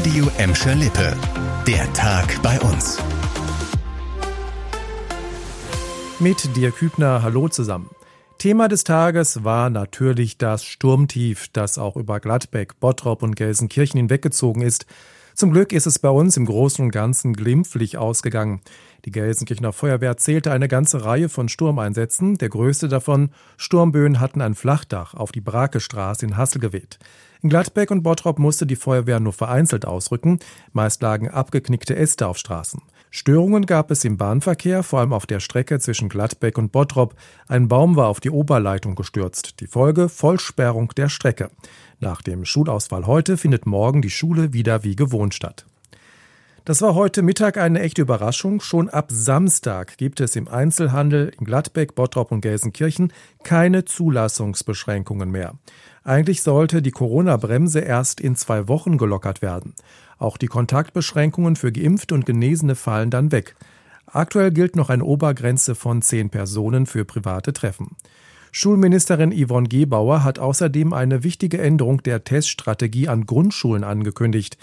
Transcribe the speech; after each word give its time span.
Radio 0.00 0.30
Emscher 0.38 0.74
Lippe. 0.76 1.14
Der 1.66 1.92
Tag 1.92 2.40
bei 2.42 2.58
uns. 2.60 2.96
Mit 6.18 6.56
dir 6.56 6.70
Kübner, 6.70 7.22
hallo 7.22 7.48
zusammen. 7.48 7.90
Thema 8.38 8.68
des 8.68 8.84
Tages 8.84 9.44
war 9.44 9.68
natürlich 9.68 10.38
das 10.38 10.64
Sturmtief, 10.64 11.48
das 11.52 11.76
auch 11.76 11.96
über 11.96 12.18
Gladbeck, 12.18 12.80
Bottrop 12.80 13.22
und 13.22 13.36
Gelsenkirchen 13.36 13.98
hinweggezogen 13.98 14.62
ist. 14.62 14.86
Zum 15.34 15.52
Glück 15.52 15.70
ist 15.74 15.86
es 15.86 15.98
bei 15.98 16.08
uns 16.08 16.38
im 16.38 16.46
Großen 16.46 16.82
und 16.82 16.92
Ganzen 16.92 17.34
glimpflich 17.34 17.98
ausgegangen. 17.98 18.62
Die 19.04 19.10
Gelsenkirchener 19.10 19.72
Feuerwehr 19.72 20.16
zählte 20.16 20.52
eine 20.52 20.68
ganze 20.68 21.04
Reihe 21.04 21.28
von 21.28 21.48
Sturmeinsätzen. 21.48 22.36
Der 22.36 22.48
größte 22.48 22.88
davon, 22.88 23.30
Sturmböen 23.56 24.20
hatten 24.20 24.40
ein 24.42 24.54
Flachdach 24.54 25.14
auf 25.14 25.32
die 25.32 25.40
Brakestraße 25.40 26.26
in 26.26 26.36
Hassel 26.36 26.60
geweht. 26.60 26.98
In 27.42 27.48
Gladbeck 27.48 27.90
und 27.90 28.02
Bottrop 28.02 28.38
musste 28.38 28.66
die 28.66 28.76
Feuerwehr 28.76 29.18
nur 29.18 29.32
vereinzelt 29.32 29.86
ausrücken. 29.86 30.40
Meist 30.72 31.00
lagen 31.00 31.30
abgeknickte 31.30 31.96
Äste 31.96 32.26
auf 32.26 32.36
Straßen. 32.36 32.82
Störungen 33.10 33.64
gab 33.66 33.90
es 33.90 34.04
im 34.04 34.18
Bahnverkehr, 34.18 34.82
vor 34.82 35.00
allem 35.00 35.12
auf 35.12 35.26
der 35.26 35.40
Strecke 35.40 35.80
zwischen 35.80 36.08
Gladbeck 36.10 36.58
und 36.58 36.70
Bottrop. 36.70 37.16
Ein 37.48 37.66
Baum 37.68 37.96
war 37.96 38.08
auf 38.08 38.20
die 38.20 38.30
Oberleitung 38.30 38.94
gestürzt. 38.94 39.60
Die 39.60 39.66
Folge 39.66 40.08
Vollsperrung 40.08 40.90
der 40.96 41.08
Strecke. 41.08 41.50
Nach 41.98 42.20
dem 42.22 42.44
Schulausfall 42.44 43.06
heute 43.06 43.36
findet 43.36 43.66
morgen 43.66 44.02
die 44.02 44.10
Schule 44.10 44.52
wieder 44.52 44.84
wie 44.84 44.94
gewohnt 44.94 45.34
statt. 45.34 45.66
Das 46.66 46.82
war 46.82 46.94
heute 46.94 47.22
Mittag 47.22 47.56
eine 47.56 47.80
echte 47.80 48.02
Überraschung. 48.02 48.60
Schon 48.60 48.90
ab 48.90 49.08
Samstag 49.10 49.96
gibt 49.96 50.20
es 50.20 50.36
im 50.36 50.46
Einzelhandel 50.46 51.32
in 51.38 51.46
Gladbeck, 51.46 51.94
Bottrop 51.94 52.32
und 52.32 52.42
Gelsenkirchen 52.42 53.12
keine 53.42 53.86
Zulassungsbeschränkungen 53.86 55.30
mehr. 55.30 55.54
Eigentlich 56.04 56.42
sollte 56.42 56.82
die 56.82 56.90
Corona-Bremse 56.90 57.80
erst 57.80 58.20
in 58.20 58.36
zwei 58.36 58.68
Wochen 58.68 58.98
gelockert 58.98 59.40
werden. 59.40 59.74
Auch 60.18 60.36
die 60.36 60.48
Kontaktbeschränkungen 60.48 61.56
für 61.56 61.72
Geimpfte 61.72 62.14
und 62.14 62.26
Genesene 62.26 62.74
fallen 62.74 63.10
dann 63.10 63.32
weg. 63.32 63.56
Aktuell 64.06 64.50
gilt 64.50 64.76
noch 64.76 64.90
eine 64.90 65.04
Obergrenze 65.04 65.74
von 65.74 66.02
zehn 66.02 66.28
Personen 66.28 66.84
für 66.84 67.06
private 67.06 67.54
Treffen. 67.54 67.96
Schulministerin 68.52 69.32
Yvonne 69.32 69.68
Gebauer 69.68 70.24
hat 70.24 70.40
außerdem 70.40 70.92
eine 70.92 71.22
wichtige 71.22 71.58
Änderung 71.58 72.02
der 72.02 72.24
Teststrategie 72.24 73.06
an 73.08 73.24
Grundschulen 73.24 73.84
angekündigt. 73.84 74.58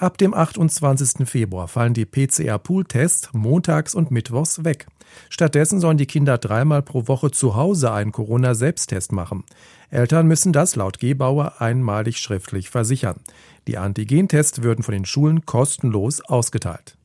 Ab 0.00 0.16
dem 0.16 0.32
28. 0.32 1.28
Februar 1.28 1.68
fallen 1.68 1.92
die 1.92 2.06
PCR-Pool-Tests 2.06 3.34
montags 3.34 3.94
und 3.94 4.10
mittwochs 4.10 4.64
weg. 4.64 4.86
Stattdessen 5.28 5.78
sollen 5.78 5.98
die 5.98 6.06
Kinder 6.06 6.38
dreimal 6.38 6.80
pro 6.80 7.06
Woche 7.06 7.30
zu 7.32 7.54
Hause 7.54 7.92
einen 7.92 8.10
Corona-Selbsttest 8.10 9.12
machen. 9.12 9.44
Eltern 9.90 10.26
müssen 10.26 10.54
das 10.54 10.74
laut 10.74 11.00
Gebauer 11.00 11.60
einmalig 11.60 12.16
schriftlich 12.16 12.70
versichern. 12.70 13.20
Die 13.68 13.76
Antigentests 13.76 14.62
würden 14.62 14.82
von 14.82 14.92
den 14.92 15.04
Schulen 15.04 15.44
kostenlos 15.44 16.22
ausgeteilt. 16.22 16.96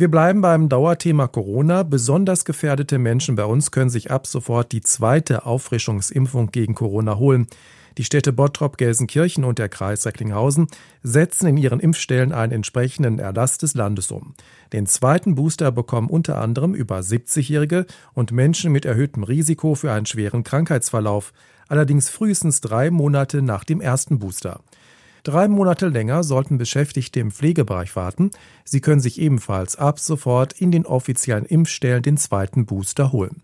Wir 0.00 0.08
bleiben 0.08 0.42
beim 0.42 0.68
Dauerthema 0.68 1.26
Corona. 1.26 1.82
Besonders 1.82 2.44
gefährdete 2.44 2.98
Menschen 3.00 3.34
bei 3.34 3.44
uns 3.44 3.72
können 3.72 3.90
sich 3.90 4.12
ab 4.12 4.28
sofort 4.28 4.70
die 4.70 4.80
zweite 4.80 5.44
Auffrischungsimpfung 5.44 6.52
gegen 6.52 6.76
Corona 6.76 7.16
holen. 7.16 7.48
Die 7.96 8.04
Städte 8.04 8.32
Bottrop, 8.32 8.78
Gelsenkirchen 8.78 9.42
und 9.42 9.58
der 9.58 9.68
Kreis 9.68 10.06
Recklinghausen 10.06 10.68
setzen 11.02 11.48
in 11.48 11.56
ihren 11.56 11.80
Impfstellen 11.80 12.32
einen 12.32 12.52
entsprechenden 12.52 13.18
Erlass 13.18 13.58
des 13.58 13.74
Landes 13.74 14.12
um. 14.12 14.34
Den 14.72 14.86
zweiten 14.86 15.34
Booster 15.34 15.72
bekommen 15.72 16.10
unter 16.10 16.40
anderem 16.40 16.74
über 16.74 17.00
70-Jährige 17.00 17.84
und 18.14 18.30
Menschen 18.30 18.70
mit 18.70 18.84
erhöhtem 18.84 19.24
Risiko 19.24 19.74
für 19.74 19.90
einen 19.90 20.06
schweren 20.06 20.44
Krankheitsverlauf, 20.44 21.32
allerdings 21.66 22.08
frühestens 22.08 22.60
drei 22.60 22.92
Monate 22.92 23.42
nach 23.42 23.64
dem 23.64 23.80
ersten 23.80 24.20
Booster. 24.20 24.60
Drei 25.28 25.46
Monate 25.46 25.88
länger 25.88 26.24
sollten 26.24 26.56
Beschäftigte 26.56 27.20
im 27.20 27.30
Pflegebereich 27.30 27.94
warten. 27.96 28.30
Sie 28.64 28.80
können 28.80 29.02
sich 29.02 29.20
ebenfalls 29.20 29.76
ab 29.76 30.00
sofort 30.00 30.54
in 30.54 30.72
den 30.72 30.86
offiziellen 30.86 31.44
Impfstellen 31.44 32.02
den 32.02 32.16
zweiten 32.16 32.64
Booster 32.64 33.12
holen. 33.12 33.42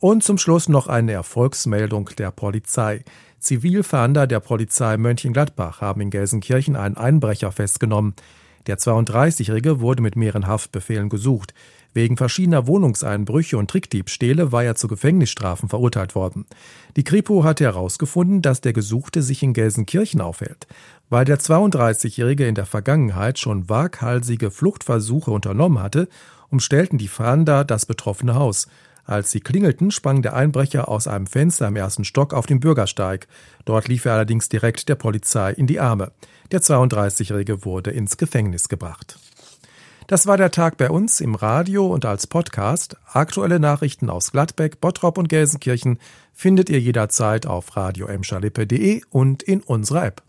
Und 0.00 0.24
zum 0.24 0.38
Schluss 0.38 0.66
noch 0.66 0.86
eine 0.86 1.12
Erfolgsmeldung 1.12 2.08
der 2.16 2.30
Polizei. 2.30 3.04
Zivilfahnder 3.38 4.26
der 4.26 4.40
Polizei 4.40 4.96
Mönchengladbach 4.96 5.82
haben 5.82 6.00
in 6.00 6.08
Gelsenkirchen 6.08 6.74
einen 6.74 6.96
Einbrecher 6.96 7.52
festgenommen. 7.52 8.14
Der 8.66 8.78
32-Jährige 8.78 9.80
wurde 9.80 10.02
mit 10.02 10.16
mehreren 10.16 10.46
Haftbefehlen 10.46 11.08
gesucht. 11.08 11.52
Wegen 11.92 12.16
verschiedener 12.16 12.66
Wohnungseinbrüche 12.66 13.56
und 13.56 13.70
Trickdiebstähle 13.70 14.52
war 14.52 14.64
er 14.64 14.74
zu 14.74 14.88
Gefängnisstrafen 14.88 15.68
verurteilt 15.68 16.14
worden. 16.14 16.46
Die 16.96 17.04
Kripo 17.04 17.44
hatte 17.44 17.64
herausgefunden, 17.64 18.42
dass 18.42 18.60
der 18.60 18.72
Gesuchte 18.72 19.22
sich 19.22 19.42
in 19.42 19.52
Gelsenkirchen 19.52 20.20
aufhält. 20.20 20.66
Weil 21.08 21.24
der 21.24 21.38
32-Jährige 21.38 22.46
in 22.46 22.54
der 22.54 22.66
Vergangenheit 22.66 23.38
schon 23.38 23.68
waghalsige 23.68 24.50
Fluchtversuche 24.50 25.30
unternommen 25.30 25.80
hatte, 25.80 26.08
umstellten 26.50 26.98
die 26.98 27.08
Fahnder 27.08 27.64
das 27.64 27.86
betroffene 27.86 28.34
Haus. 28.34 28.66
Als 29.06 29.30
sie 29.30 29.40
klingelten, 29.40 29.90
sprang 29.90 30.22
der 30.22 30.34
Einbrecher 30.34 30.88
aus 30.88 31.06
einem 31.06 31.26
Fenster 31.26 31.68
im 31.68 31.76
ersten 31.76 32.04
Stock 32.04 32.32
auf 32.32 32.46
den 32.46 32.60
Bürgersteig. 32.60 33.26
Dort 33.64 33.88
lief 33.88 34.04
er 34.06 34.14
allerdings 34.14 34.48
direkt 34.48 34.88
der 34.88 34.94
Polizei 34.94 35.52
in 35.52 35.66
die 35.66 35.80
Arme. 35.80 36.12
Der 36.52 36.60
32-Jährige 36.60 37.64
wurde 37.64 37.90
ins 37.90 38.16
Gefängnis 38.16 38.68
gebracht. 38.68 39.18
Das 40.06 40.26
war 40.26 40.36
der 40.36 40.50
Tag 40.50 40.76
bei 40.76 40.90
uns 40.90 41.20
im 41.20 41.34
Radio 41.34 41.86
und 41.86 42.04
als 42.04 42.26
Podcast. 42.26 42.96
Aktuelle 43.10 43.58
Nachrichten 43.58 44.10
aus 44.10 44.32
Gladbeck, 44.32 44.80
Bottrop 44.80 45.16
und 45.16 45.28
Gelsenkirchen 45.28 45.98
findet 46.34 46.68
ihr 46.68 46.80
jederzeit 46.80 47.46
auf 47.46 47.76
radio 47.76 48.08
und 49.10 49.42
in 49.42 49.62
unserer 49.62 50.04
App. 50.04 50.24